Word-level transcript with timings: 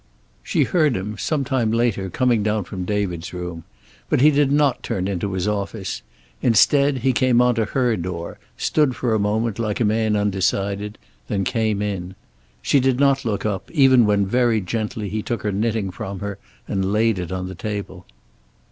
She 0.41 0.63
heard 0.63 0.97
him, 0.97 1.15
some 1.19 1.43
time 1.43 1.71
later, 1.71 2.09
coming 2.09 2.41
down 2.41 2.63
from 2.63 2.85
David's 2.85 3.35
room. 3.35 3.65
But 4.09 4.19
he 4.19 4.31
did 4.31 4.51
not 4.51 4.81
turn 4.81 5.07
into 5.07 5.33
his 5.33 5.47
office. 5.47 6.01
Instead, 6.41 6.97
he 7.05 7.13
came 7.13 7.39
on 7.39 7.53
to 7.53 7.65
her 7.65 7.95
door, 7.95 8.39
stood 8.57 8.95
for 8.95 9.13
a 9.13 9.19
moment 9.19 9.59
like 9.59 9.79
a 9.79 9.85
man 9.85 10.15
undecided, 10.15 10.97
then 11.27 11.43
came 11.43 11.83
in. 11.83 12.15
She 12.63 12.79
did 12.79 12.99
not 12.99 13.25
look 13.25 13.45
up, 13.45 13.69
even 13.69 14.07
when 14.07 14.25
very 14.25 14.59
gently 14.59 15.07
he 15.07 15.21
took 15.21 15.43
her 15.43 15.51
knitting 15.51 15.91
from 15.91 16.17
her 16.17 16.39
and 16.67 16.91
laid 16.91 17.19
it 17.19 17.31
on 17.31 17.47
the 17.47 17.53
table. 17.53 18.07